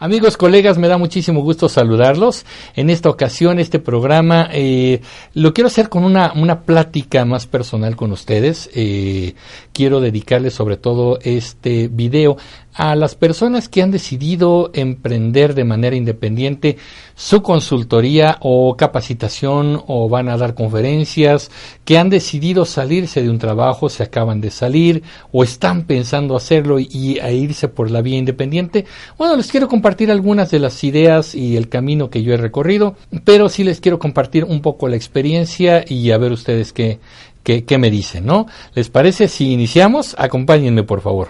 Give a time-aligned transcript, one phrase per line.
[0.00, 2.46] Amigos, colegas, me da muchísimo gusto saludarlos.
[2.76, 5.00] En esta ocasión, este programa eh,
[5.34, 8.70] lo quiero hacer con una, una plática más personal con ustedes.
[8.76, 9.34] Eh,
[9.72, 12.36] quiero dedicarles sobre todo este video
[12.74, 16.76] a las personas que han decidido emprender de manera independiente
[17.14, 21.50] su consultoría o capacitación o van a dar conferencias,
[21.84, 25.02] que han decidido salirse de un trabajo, se acaban de salir
[25.32, 28.84] o están pensando hacerlo y, a irse por la vía independiente.
[29.16, 32.94] Bueno, les quiero compartir algunas de las ideas y el camino que yo he recorrido,
[33.24, 37.00] pero sí les quiero compartir un poco la experiencia y a ver ustedes qué,
[37.42, 38.46] qué, qué me dicen, ¿no?
[38.74, 40.14] ¿Les parece si iniciamos?
[40.18, 41.28] Acompáñenme, por favor.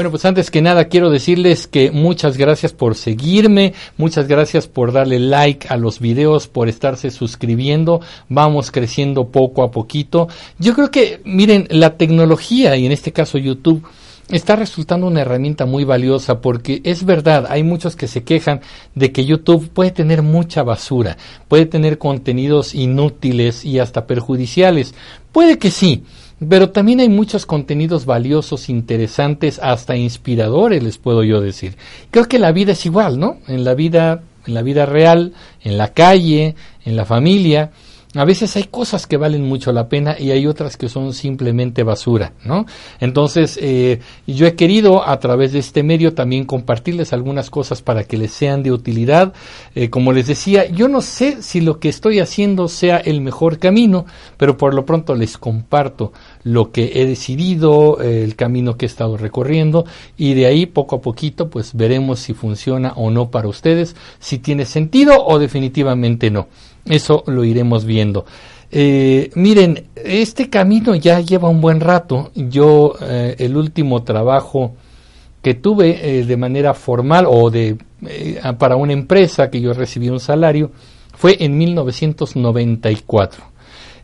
[0.00, 4.92] Bueno, pues antes que nada quiero decirles que muchas gracias por seguirme, muchas gracias por
[4.92, 10.28] darle like a los videos, por estarse suscribiendo, vamos creciendo poco a poquito.
[10.58, 13.86] Yo creo que, miren, la tecnología y en este caso YouTube
[14.30, 18.62] está resultando una herramienta muy valiosa porque es verdad, hay muchos que se quejan
[18.94, 24.94] de que YouTube puede tener mucha basura, puede tener contenidos inútiles y hasta perjudiciales.
[25.30, 26.04] Puede que sí,
[26.48, 31.76] pero también hay muchos contenidos valiosos, interesantes, hasta inspiradores, les puedo yo decir.
[32.10, 33.38] Creo que la vida es igual, ¿no?
[33.46, 37.72] En la vida, en la vida real, en la calle, en la familia,
[38.14, 41.84] a veces hay cosas que valen mucho la pena y hay otras que son simplemente
[41.84, 42.66] basura, ¿no?
[42.98, 48.02] Entonces, eh, yo he querido a través de este medio también compartirles algunas cosas para
[48.02, 49.32] que les sean de utilidad.
[49.76, 53.58] Eh, como les decía, yo no sé si lo que estoy haciendo sea el mejor
[53.58, 58.86] camino, pero por lo pronto les comparto lo que he decidido, eh, el camino que
[58.86, 59.84] he estado recorriendo
[60.16, 64.38] y de ahí poco a poquito pues veremos si funciona o no para ustedes, si
[64.38, 66.48] tiene sentido o definitivamente no.
[66.84, 68.24] Eso lo iremos viendo.
[68.72, 72.30] Eh, miren, este camino ya lleva un buen rato.
[72.34, 74.74] Yo, eh, el último trabajo
[75.42, 77.78] que tuve eh, de manera formal o de
[78.58, 80.70] para una empresa que yo recibí un salario
[81.14, 83.44] fue en 1994.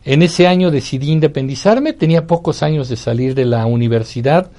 [0.05, 4.51] En ese año decidí independizarme, tenía pocos años de salir de la universidad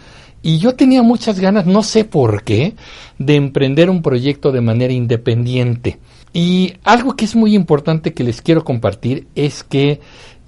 [0.43, 2.75] y yo tenía muchas ganas, no sé por qué,
[3.19, 5.99] de emprender un proyecto de manera independiente.
[6.33, 10.01] Y algo que es muy importante que les quiero compartir es que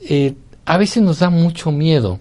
[0.02, 2.18] eh, a veces nos da mucho miedo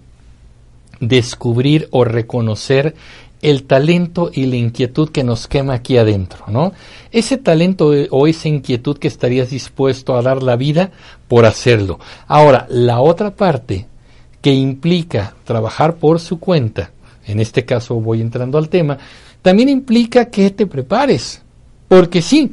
[1.00, 2.94] descubrir o reconocer
[3.42, 6.72] el talento y la inquietud que nos quema aquí adentro, ¿no?
[7.10, 10.90] Ese talento o esa inquietud que estarías dispuesto a dar la vida
[11.26, 11.98] por hacerlo.
[12.26, 13.86] Ahora, la otra parte
[14.42, 16.90] que implica trabajar por su cuenta,
[17.26, 18.98] en este caso voy entrando al tema,
[19.42, 21.42] también implica que te prepares,
[21.88, 22.52] porque sí,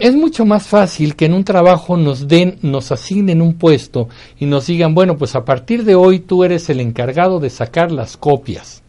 [0.00, 4.46] es mucho más fácil que en un trabajo nos den, nos asignen un puesto y
[4.46, 8.16] nos digan, bueno, pues a partir de hoy tú eres el encargado de sacar las
[8.16, 8.82] copias.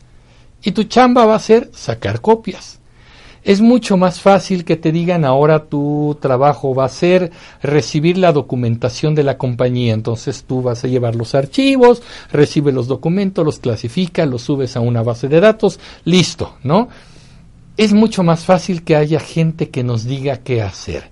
[0.64, 2.80] Y tu chamba va a ser sacar copias.
[3.44, 8.32] Es mucho más fácil que te digan ahora tu trabajo va a ser recibir la
[8.32, 9.94] documentación de la compañía.
[9.94, 14.80] Entonces tú vas a llevar los archivos, recibe los documentos, los clasifica, los subes a
[14.80, 16.88] una base de datos, listo, ¿no?
[17.82, 21.10] Es mucho más fácil que haya gente que nos diga qué hacer.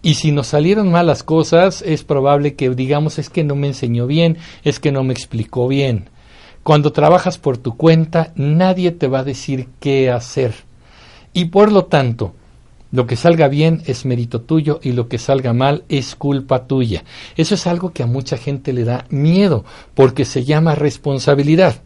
[0.00, 4.06] Y si nos salieron malas cosas, es probable que digamos es que no me enseñó
[4.06, 6.10] bien, es que no me explicó bien.
[6.62, 10.54] Cuando trabajas por tu cuenta, nadie te va a decir qué hacer.
[11.32, 12.32] Y por lo tanto,
[12.92, 17.02] lo que salga bien es mérito tuyo y lo que salga mal es culpa tuya.
[17.36, 19.64] Eso es algo que a mucha gente le da miedo
[19.94, 21.82] porque se llama responsabilidad.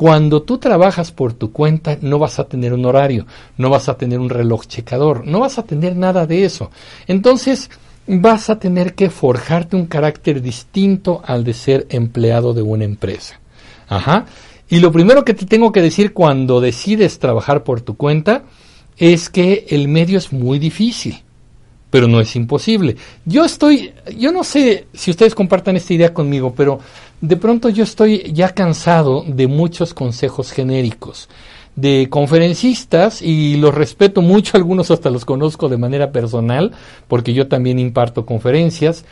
[0.00, 3.26] Cuando tú trabajas por tu cuenta no vas a tener un horario,
[3.58, 6.70] no vas a tener un reloj checador, no vas a tener nada de eso.
[7.06, 7.68] Entonces
[8.06, 13.40] vas a tener que forjarte un carácter distinto al de ser empleado de una empresa.
[13.90, 14.24] Ajá.
[14.70, 18.44] Y lo primero que te tengo que decir cuando decides trabajar por tu cuenta
[18.96, 21.18] es que el medio es muy difícil,
[21.90, 22.96] pero no es imposible.
[23.26, 26.80] Yo estoy, yo no sé si ustedes compartan esta idea conmigo, pero
[27.20, 31.28] de pronto yo estoy ya cansado de muchos consejos genéricos
[31.76, 36.72] de conferencistas y los respeto mucho, algunos hasta los conozco de manera personal,
[37.08, 39.04] porque yo también imparto conferencias,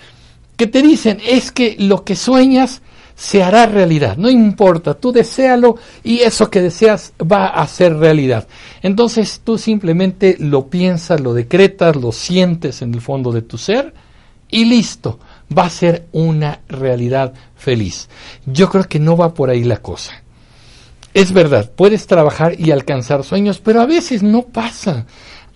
[0.57, 2.83] que te dicen es que lo que sueñas
[3.15, 8.47] se hará realidad, no importa, tú deséalo y eso que deseas va a ser realidad.
[8.81, 13.93] Entonces tú simplemente lo piensas, lo decretas, lo sientes en el fondo de tu ser
[14.51, 15.19] y listo
[15.57, 18.09] va a ser una realidad feliz.
[18.47, 20.23] Yo creo que no va por ahí la cosa.
[21.15, 25.07] es verdad, puedes trabajar y alcanzar sueños, pero a veces no pasa.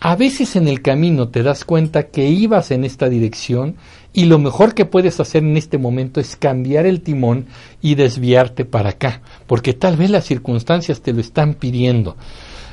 [0.05, 3.77] A veces en el camino te das cuenta que ibas en esta dirección
[4.13, 7.47] y lo mejor que puedes hacer en este momento es cambiar el timón
[7.81, 12.17] y desviarte para acá, porque tal vez las circunstancias te lo están pidiendo.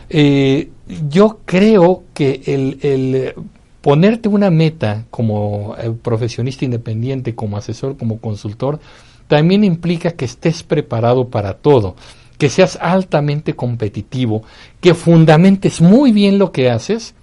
[0.09, 0.69] Eh,
[1.07, 3.35] yo creo que el,
[3.81, 8.79] ponerte una meta como eh, profesionista independiente, como asesor, como consultor,
[9.27, 11.95] también implica que estés preparado para todo,
[12.37, 14.43] que seas altamente competitivo,
[14.81, 17.13] que fundamentes muy bien lo que haces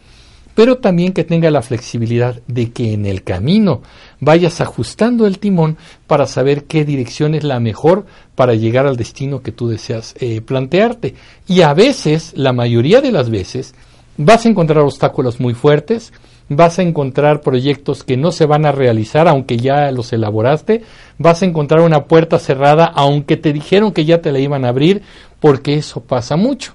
[0.57, 3.83] pero también que tenga la flexibilidad de que en el camino
[4.21, 5.77] vayas ajustando el timón
[6.07, 10.41] para saber qué dirección es la mejor para llegar al destino que tú deseas eh,
[10.41, 11.15] plantearte.
[11.47, 13.75] Y a veces, la mayoría de las veces,
[14.17, 16.15] vas a encontrar obstáculos muy fuertes,
[16.49, 20.83] vas a encontrar proyectos que no se van a realizar aunque ya los elaboraste,
[21.19, 24.69] vas a encontrar una puerta cerrada aunque te dijeron que ya te la iban a
[24.69, 25.03] abrir,
[25.41, 26.75] porque eso pasa mucho.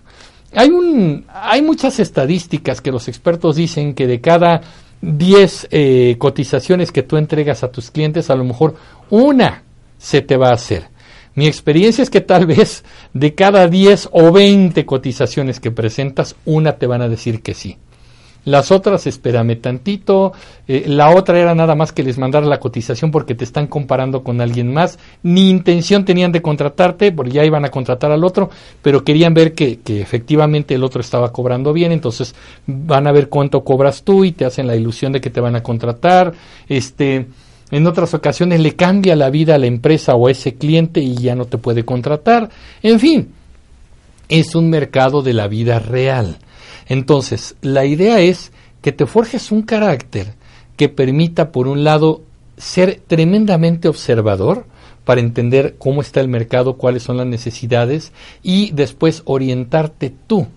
[0.53, 4.61] Hay, un, hay muchas estadísticas que los expertos dicen que de cada
[5.01, 8.75] 10 eh, cotizaciones que tú entregas a tus clientes, a lo mejor
[9.09, 9.63] una
[9.97, 10.89] se te va a hacer.
[11.33, 12.83] Mi experiencia es que tal vez
[13.13, 17.77] de cada 10 o 20 cotizaciones que presentas, una te van a decir que sí.
[18.43, 20.33] Las otras, espérame tantito.
[20.67, 24.23] Eh, la otra era nada más que les mandara la cotización porque te están comparando
[24.23, 24.97] con alguien más.
[25.21, 28.49] Ni intención tenían de contratarte, porque ya iban a contratar al otro,
[28.81, 31.91] pero querían ver que, que efectivamente el otro estaba cobrando bien.
[31.91, 32.33] Entonces
[32.65, 35.55] van a ver cuánto cobras tú y te hacen la ilusión de que te van
[35.55, 36.33] a contratar.
[36.67, 37.27] Este.
[37.69, 41.15] En otras ocasiones le cambia la vida a la empresa o a ese cliente y
[41.15, 42.49] ya no te puede contratar.
[42.83, 43.29] En fin,
[44.27, 46.37] es un mercado de la vida real.
[46.87, 48.51] Entonces, la idea es
[48.81, 50.33] que te forjes un carácter
[50.75, 52.21] que permita, por un lado,
[52.57, 54.65] ser tremendamente observador
[55.05, 58.11] para entender cómo está el mercado, cuáles son las necesidades
[58.43, 60.47] y después orientarte tú.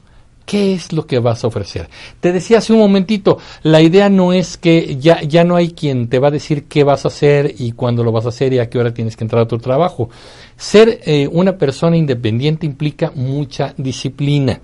[0.47, 1.89] ¿Qué es lo que vas a ofrecer?
[2.21, 6.09] Te decía hace un momentito, la idea no es que ya, ya no hay quien
[6.09, 8.59] te va a decir qué vas a hacer y cuándo lo vas a hacer y
[8.59, 10.11] a qué hora tienes que entrar a tu trabajo.
[10.59, 14.61] Ser eh, una persona independiente implica mucha disciplina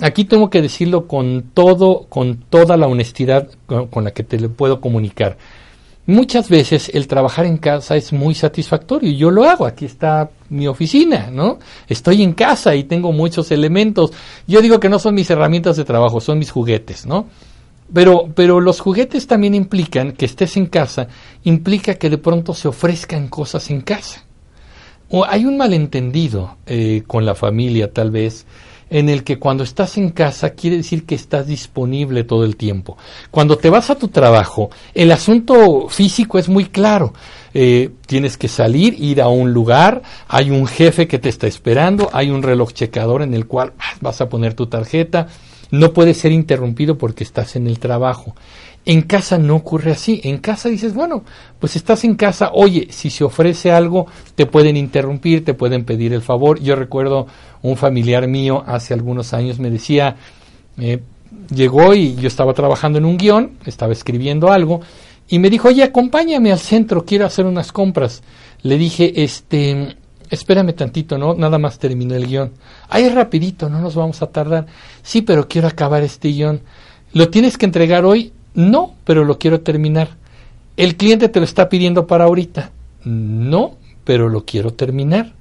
[0.00, 4.80] aquí tengo que decirlo con todo, con toda la honestidad con, la que te puedo
[4.80, 5.36] comunicar.
[6.06, 9.64] Muchas veces el trabajar en casa es muy satisfactorio y yo lo hago.
[9.64, 11.58] Aquí está mi oficina, ¿no?
[11.88, 14.12] Estoy en casa y tengo muchos elementos.
[14.46, 17.26] Yo digo que no son mis herramientas de trabajo, son mis juguetes, ¿no?
[17.92, 21.08] Pero, pero los juguetes también implican que estés en casa,
[21.44, 24.24] implica que de pronto se ofrezcan cosas en casa.
[25.08, 28.46] O hay un malentendido eh, con la familia, tal vez,
[28.90, 32.96] en el que cuando estás en casa quiere decir que estás disponible todo el tiempo.
[33.30, 37.12] Cuando te vas a tu trabajo, el asunto físico es muy claro.
[37.54, 42.10] Eh, tienes que salir, ir a un lugar, hay un jefe que te está esperando,
[42.12, 45.28] hay un reloj checador en el cual vas a poner tu tarjeta,
[45.70, 48.34] no puedes ser interrumpido porque estás en el trabajo.
[48.86, 50.20] En casa no ocurre así.
[50.24, 51.24] En casa dices, bueno,
[51.58, 56.12] pues estás en casa, oye, si se ofrece algo, te pueden interrumpir, te pueden pedir
[56.12, 56.60] el favor.
[56.60, 57.26] Yo recuerdo
[57.62, 60.16] un familiar mío hace algunos años me decía,
[60.78, 61.00] eh,
[61.54, 64.80] llegó y yo estaba trabajando en un guion, estaba escribiendo algo,
[65.28, 68.22] y me dijo, oye, acompáñame al centro, quiero hacer unas compras.
[68.62, 69.96] Le dije, este,
[70.28, 71.34] espérame tantito, ¿no?
[71.34, 72.52] Nada más terminó el guion.
[72.90, 74.66] Ay, rapidito, no nos vamos a tardar.
[75.02, 76.60] Sí, pero quiero acabar este guion.
[77.14, 78.32] ¿Lo tienes que entregar hoy?
[78.54, 80.10] No, pero lo quiero terminar.
[80.76, 82.70] El cliente te lo está pidiendo para ahorita.
[83.04, 85.32] No, pero lo quiero terminar.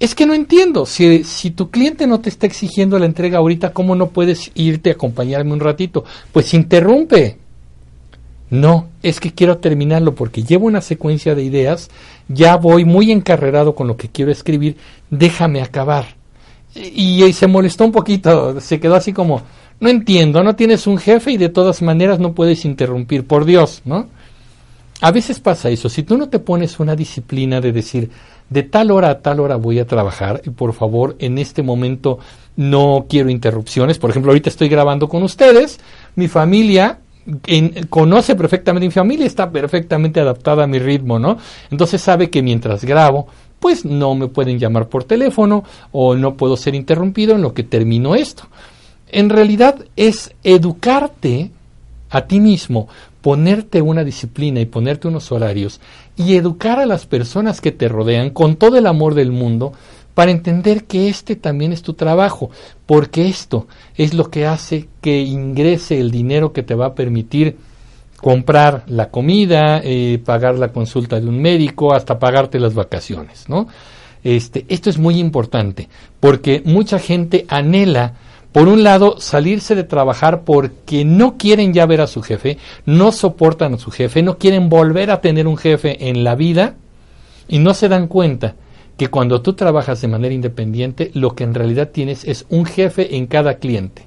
[0.00, 0.86] Es que no entiendo.
[0.86, 4.90] Si, si tu cliente no te está exigiendo la entrega ahorita, ¿cómo no puedes irte
[4.90, 6.04] a acompañarme un ratito?
[6.32, 7.38] Pues interrumpe.
[8.50, 11.90] No, es que quiero terminarlo porque llevo una secuencia de ideas,
[12.28, 14.76] ya voy muy encarrerado con lo que quiero escribir,
[15.10, 16.14] déjame acabar.
[16.74, 19.42] y se molestó un poquito, se quedó así como,
[19.80, 23.82] no entiendo, no tienes un jefe y de todas maneras no puedes interrumpir, por Dios,
[23.84, 24.08] ¿no?
[25.00, 28.10] A veces pasa eso, si tú no te pones una disciplina de decir,
[28.48, 32.18] de tal hora a tal hora voy a trabajar y por favor en este momento
[32.56, 35.80] no quiero interrupciones, por ejemplo ahorita estoy grabando con ustedes,
[36.14, 37.00] mi familia
[37.88, 41.38] conoce perfectamente mi familia, está perfectamente adaptada a mi ritmo, ¿no?
[41.70, 43.26] Entonces sabe que mientras grabo,
[43.58, 47.62] pues no me pueden llamar por teléfono o no puedo ser interrumpido en lo que
[47.62, 48.44] termino esto
[49.14, 51.52] en realidad es educarte
[52.10, 52.88] a ti mismo,
[53.22, 55.80] ponerte una disciplina y ponerte unos horarios
[56.16, 59.72] y educar a las personas que te rodean con todo el amor del mundo
[60.14, 62.50] para entender que este también es tu trabajo,
[62.86, 67.56] porque esto es lo que hace que ingrese el dinero que te va a permitir
[68.16, 73.68] comprar la comida, eh, pagar la consulta de un médico, hasta pagarte las vacaciones, ¿no?
[74.24, 78.14] Este, esto es muy importante porque mucha gente anhela
[78.54, 82.56] por un lado, salirse de trabajar porque no quieren ya ver a su jefe,
[82.86, 86.76] no soportan a su jefe, no quieren volver a tener un jefe en la vida
[87.48, 88.54] y no se dan cuenta
[88.96, 93.16] que cuando tú trabajas de manera independiente, lo que en realidad tienes es un jefe
[93.16, 94.06] en cada cliente.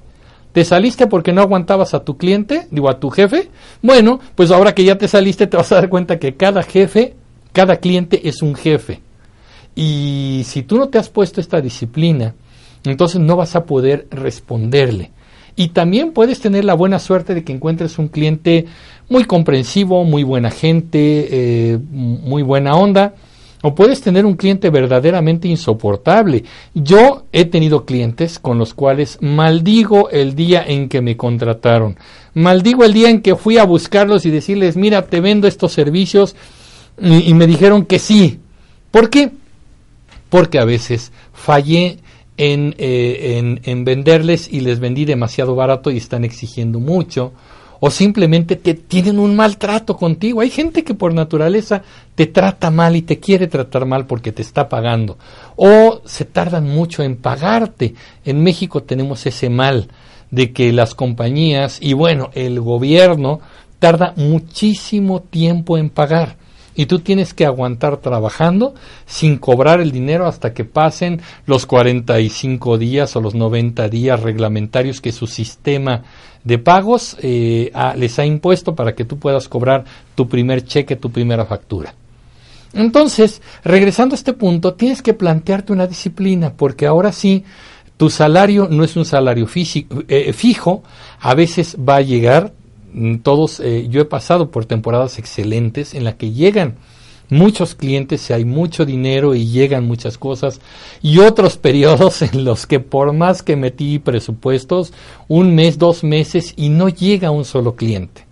[0.52, 3.50] ¿Te saliste porque no aguantabas a tu cliente, digo a tu jefe?
[3.82, 7.16] Bueno, pues ahora que ya te saliste te vas a dar cuenta que cada jefe,
[7.52, 9.02] cada cliente es un jefe.
[9.76, 12.34] Y si tú no te has puesto esta disciplina,
[12.90, 15.12] entonces no vas a poder responderle.
[15.58, 18.66] Y también puedes tener la buena suerte de que encuentres un cliente
[19.08, 23.14] muy comprensivo, muy buena gente, eh, muy buena onda,
[23.62, 26.44] o puedes tener un cliente verdaderamente insoportable.
[26.74, 31.96] Yo he tenido clientes con los cuales maldigo el día en que me contrataron.
[32.34, 36.36] Maldigo el día en que fui a buscarlos y decirles, mira, te vendo estos servicios
[37.02, 38.38] y, y me dijeron que sí.
[38.92, 39.32] ¿Por qué?
[40.28, 41.98] Porque a veces fallé
[42.38, 47.32] eh, en, en, venderles y les vendí demasiado barato y están exigiendo mucho,
[47.80, 50.40] o simplemente te tienen un maltrato contigo.
[50.40, 51.82] Hay gente que por naturaleza
[52.14, 55.18] te trata mal y te quiere tratar mal porque te está pagando,
[55.56, 57.94] o se tardan mucho en pagarte.
[58.24, 59.88] En México tenemos ese mal
[60.30, 63.40] de que las compañías y bueno, el gobierno
[63.78, 66.36] tarda muchísimo tiempo en pagar
[66.78, 68.72] y tú tienes que aguantar trabajando
[69.04, 75.00] sin cobrar el dinero hasta que pasen los 45 días o los 90 días reglamentarios
[75.00, 76.04] que su sistema
[76.44, 81.10] de pagos eh, les ha impuesto para que tú puedas cobrar tu primer cheque, tu
[81.10, 81.92] primera factura.
[82.72, 87.42] Entonces, regresando a este punto, tienes que plantearte una disciplina, porque ahora sí,
[87.96, 90.84] tu salario no es un salario eh, fijo,
[91.18, 92.52] a veces va a llegar,
[93.22, 96.76] todos, eh, yo he pasado por temporadas excelentes en las que llegan
[97.30, 100.60] muchos clientes, hay mucho dinero y llegan muchas cosas,
[101.02, 104.92] y otros periodos en los que por más que metí presupuestos,
[105.28, 108.26] un mes, dos meses y no llega un solo cliente.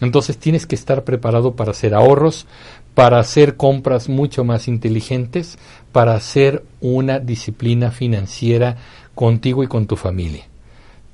[0.00, 2.46] Entonces tienes que estar preparado para hacer ahorros,
[2.94, 5.58] para hacer compras mucho más inteligentes,
[5.92, 8.76] para hacer una disciplina financiera
[9.14, 10.51] contigo y con tu familia.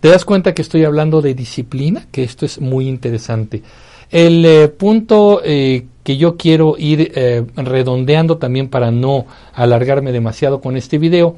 [0.01, 2.07] ¿Te das cuenta que estoy hablando de disciplina?
[2.13, 3.63] Que esto es muy interesante.
[4.11, 10.61] El eh, punto eh, que yo quiero ir eh, redondeando también para no alargarme demasiado
[10.61, 11.37] con este video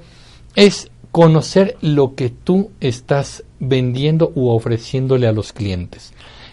[0.55, 6.13] es conocer lo que tú estás vendiendo u ofreciéndole a los clientes.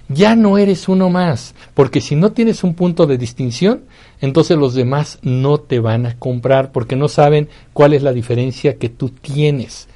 [0.09, 3.81] Ya no eres uno más, porque si no tienes un punto de distinción,
[4.21, 8.77] entonces los demás no te van a comprar porque no saben cuál es la diferencia
[8.77, 9.89] que tú tienes.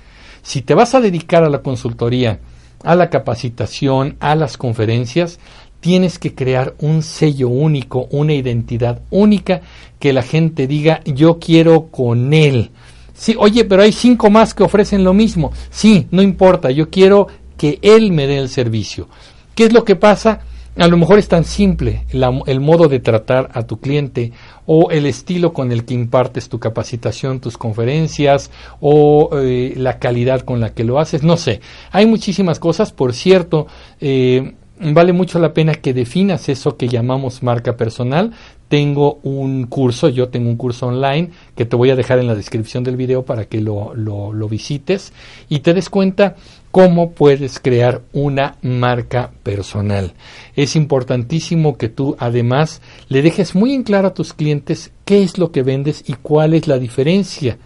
[0.44, 2.40] Si te vas a dedicar a la consultoría,
[2.84, 5.40] a la capacitación, a las conferencias,
[5.80, 9.62] tienes que crear un sello único, una identidad única
[10.00, 12.72] que la gente diga yo quiero con él.
[13.14, 15.52] Sí, oye, pero hay cinco más que ofrecen lo mismo.
[15.70, 19.08] Sí, no importa, yo quiero que él me dé el servicio.
[19.54, 20.42] ¿Qué es lo que pasa?
[20.78, 24.32] A lo mejor es tan simple el modo de tratar a tu cliente
[24.66, 30.42] o el estilo con el que impartes tu capacitación, tus conferencias o eh, la calidad
[30.42, 31.60] con la que lo haces, no sé.
[31.92, 33.68] Hay muchísimas cosas, por cierto,
[34.00, 38.32] eh, vale mucho la pena que definas eso que llamamos marca personal.
[38.70, 42.36] Tengo un curso, yo tengo un curso online que te voy a dejar en la
[42.36, 45.12] descripción del video para que lo, lo, lo visites
[45.50, 46.38] y te des cuenta
[46.72, 50.14] cómo puedes crear una marca personal.
[50.56, 55.38] Es importantísimo que tú además le dejes muy en claro a tus clientes qué es
[55.38, 57.58] lo que vendes y cuál es la diferencia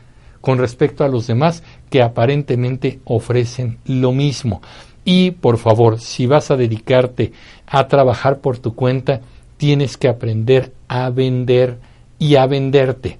[0.41, 4.61] con respecto a los demás que aparentemente ofrecen lo mismo.
[5.03, 7.31] Y por favor, si vas a dedicarte
[7.67, 9.21] a trabajar por tu cuenta,
[9.57, 11.77] tienes que aprender a vender
[12.19, 13.19] y a venderte.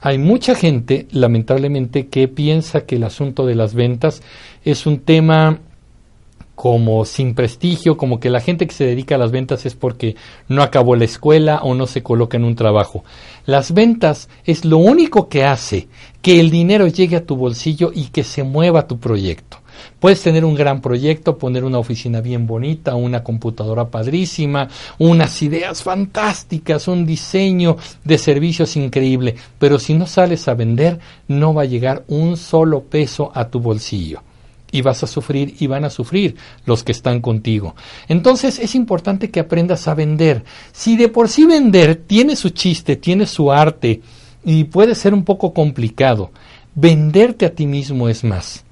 [0.00, 4.22] Hay mucha gente, lamentablemente, que piensa que el asunto de las ventas
[4.64, 5.60] es un tema
[6.60, 10.16] como sin prestigio, como que la gente que se dedica a las ventas es porque
[10.46, 13.02] no acabó la escuela o no se coloca en un trabajo.
[13.46, 15.88] Las ventas es lo único que hace
[16.20, 19.59] que el dinero llegue a tu bolsillo y que se mueva tu proyecto.
[20.00, 24.66] Puedes tener un gran proyecto, poner una oficina bien bonita, una computadora padrísima,
[24.98, 31.52] unas ideas fantásticas, un diseño de servicios increíble, pero si no sales a vender, no
[31.52, 34.22] va a llegar un solo peso a tu bolsillo
[34.72, 37.74] y vas a sufrir y van a sufrir los que están contigo.
[38.08, 40.44] Entonces es importante que aprendas a vender.
[40.72, 44.00] Si de por sí vender tiene su chiste, tiene su arte
[44.46, 46.30] y puede ser un poco complicado,
[46.74, 48.64] venderte a ti mismo es más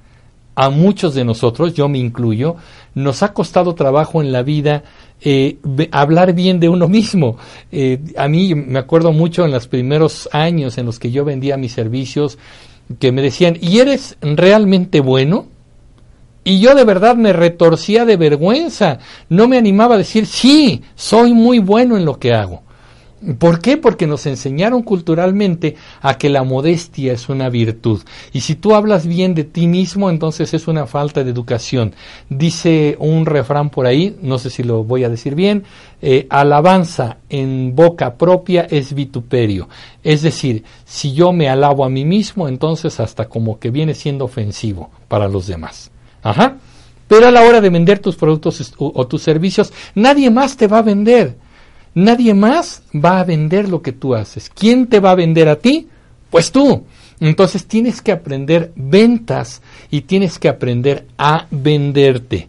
[0.61, 2.57] a muchos de nosotros, yo me incluyo,
[2.97, 4.83] nos ha costado trabajo en la vida
[5.21, 5.59] eh,
[5.93, 7.37] hablar bien de uno mismo.
[7.71, 11.57] Eh, a mí me acuerdo mucho en los primeros años en los que yo vendía
[11.57, 12.38] mis servicios
[12.99, 15.47] que me decían, ¿y eres realmente bueno?
[16.43, 18.99] Y yo de verdad me retorcía de vergüenza.
[19.29, 22.65] No me animaba a decir, sí, soy muy bueno en lo que hago.
[23.39, 23.77] ¿Por qué?
[23.77, 28.03] Porque nos enseñaron culturalmente a que la modestia es una virtud.
[28.33, 31.95] Y si tú hablas bien de ti mismo, entonces es una falta de educación.
[32.29, 35.65] Dice un refrán por ahí, no sé si lo voy a decir bien,
[36.01, 39.69] eh, alabanza en boca propia es vituperio.
[40.05, 44.27] Es decir, si yo me alabo a mí mismo, entonces hasta como que viene siendo
[44.27, 45.91] ofensivo para los demás.
[46.23, 46.57] Ajá.
[47.09, 50.79] Pero a la hora de vender tus productos o tus servicios, nadie más te va
[50.79, 51.48] a vender
[51.99, 54.49] Nadie más va a vender lo que tú haces.
[54.55, 55.88] ¿Quién te va a vender a ti?
[56.31, 56.85] Pues tú.
[57.19, 62.49] Entonces tienes que aprender ventas y tienes que aprender a venderte.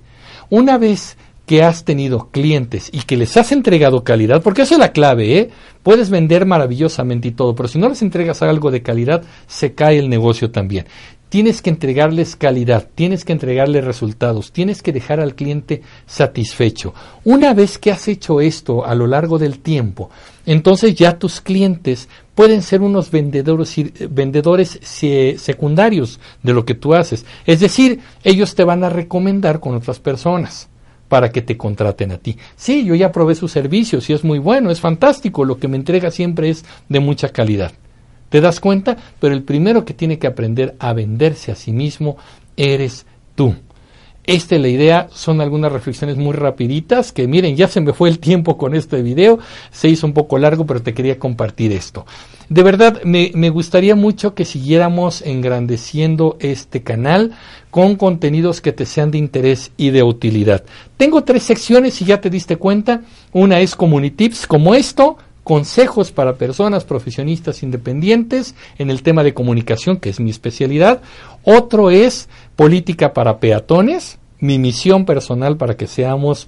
[0.51, 4.79] Una vez que has tenido clientes y que les has entregado calidad, porque eso es
[4.79, 5.49] la clave, ¿eh?
[5.81, 9.97] Puedes vender maravillosamente y todo, pero si no les entregas algo de calidad, se cae
[9.97, 10.85] el negocio también
[11.29, 16.93] tienes que entregarles calidad, tienes que entregarles resultados, tienes que dejar al cliente satisfecho.
[17.23, 20.09] Una vez que has hecho esto a lo largo del tiempo,
[20.45, 23.75] entonces ya tus clientes pueden ser unos vendedores,
[24.09, 27.25] vendedores secundarios de lo que tú haces.
[27.45, 30.67] Es decir, ellos te van a recomendar con otras personas
[31.07, 32.37] para que te contraten a ti.
[32.55, 35.77] Sí, yo ya probé sus servicios y es muy bueno, es fantástico, lo que me
[35.77, 37.71] entrega siempre es de mucha calidad.
[38.29, 38.97] ¿Te das cuenta?
[39.19, 42.17] Pero el primero que tiene que aprender a venderse a sí mismo
[42.55, 43.05] eres
[43.35, 43.55] tú.
[44.29, 48.09] Esta es la idea, son algunas reflexiones muy rapiditas que miren, ya se me fue
[48.09, 49.39] el tiempo con este video,
[49.71, 52.05] se hizo un poco largo, pero te quería compartir esto.
[52.47, 57.31] De verdad, me, me gustaría mucho que siguiéramos engrandeciendo este canal
[57.71, 60.63] con contenidos que te sean de interés y de utilidad.
[60.97, 63.01] Tengo tres secciones, si ya te diste cuenta.
[63.33, 65.17] Una es Community Tips, como esto,
[65.49, 71.01] consejos para personas profesionistas independientes en el tema de comunicación, que es mi especialidad.
[71.43, 76.47] Otro es política para peatones, mi misión personal para que seamos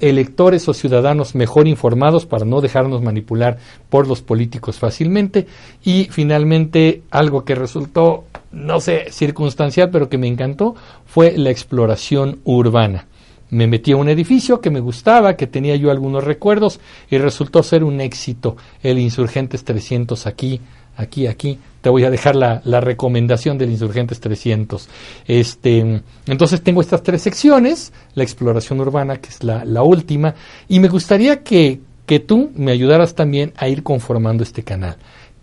[0.00, 3.56] electores o ciudadanos mejor informados para no dejarnos manipular
[3.88, 5.46] por los políticos fácilmente.
[5.82, 10.74] Y finalmente, algo que resultó, no sé, circunstancial, pero que me encantó,
[11.06, 13.06] fue la exploración urbana
[13.50, 16.80] me metí a un edificio que me gustaba, que tenía yo algunos recuerdos
[17.10, 18.56] y resultó ser un éxito.
[18.82, 20.60] El Insurgentes 300 aquí,
[20.96, 21.58] aquí, aquí.
[21.80, 24.88] Te voy a dejar la, la recomendación del Insurgentes 300.
[25.26, 30.34] Este, entonces tengo estas tres secciones, la exploración urbana, que es la, la última,
[30.68, 34.96] y me gustaría que, que tú me ayudaras también a ir conformando este canal.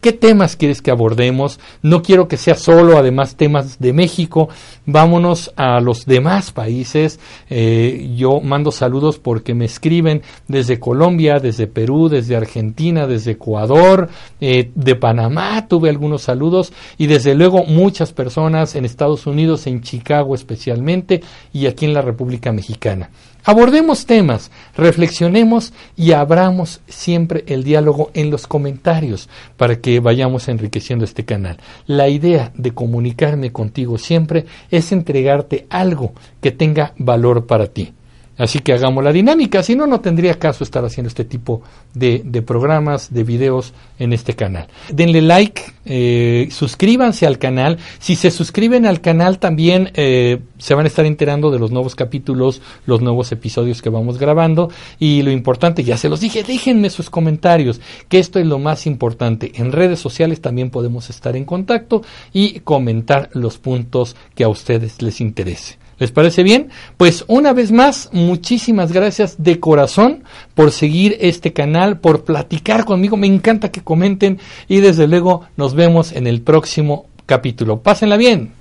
[0.04, 1.62] ¿Qué temas quieres que abordemos?
[1.82, 4.50] No quiero que sea solo, además, temas de México.
[4.86, 7.22] Vámonos a los demás países.
[7.50, 14.10] Eh, yo mando saludos porque me escriben desde Colombia, desde Perú, desde Argentina, desde Ecuador,
[14.42, 15.70] eh, de Panamá.
[15.70, 21.22] Tuve algunos saludos y desde luego muchas personas en Estados Unidos, en Chicago especialmente
[21.54, 23.10] y aquí en la República Mexicana.
[23.46, 29.28] Abordemos temas, reflexionemos y abramos siempre el diálogo en los comentarios
[29.58, 31.58] para que vayamos enriqueciendo este canal.
[31.86, 37.94] La idea de comunicarme contigo siempre es entregarte algo que tenga valor para ti.
[38.38, 41.62] Así que hagamos la dinámica, si no, no tendría caso estar haciendo este tipo
[41.94, 44.68] de, programas, de videos en este canal.
[44.92, 47.78] Denle like, eh, suscríbanse al canal.
[48.00, 51.96] Si se suscriben al canal también eh, se van a estar enterando de los nuevos
[51.96, 54.72] capítulos, los nuevos episodios que vamos grabando.
[54.98, 58.88] Y lo importante, ya se los dije, déjenme sus comentarios, que esto es lo más
[58.88, 59.52] importante.
[59.56, 62.02] En redes sociales también podemos estar en contacto
[62.34, 65.83] y comentar los puntos que a ustedes les interese.
[66.00, 66.70] ¿Les parece bien?
[66.98, 70.24] Pues una vez más, muchísimas gracias de corazón
[70.56, 73.18] por seguir este canal, por platicar conmigo.
[73.18, 77.82] Me encanta que comenten y desde luego nos vemos en el próximo capítulo.
[77.82, 78.54] Pásenla bien.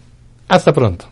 [0.49, 1.12] Hasta pronto.